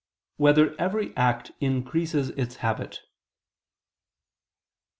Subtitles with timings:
[0.37, 3.01] 3] Whether Every Act Increases Its Habit?